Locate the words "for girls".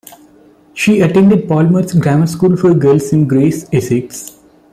2.57-3.13